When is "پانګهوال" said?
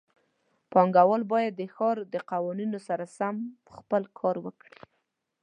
0.71-1.23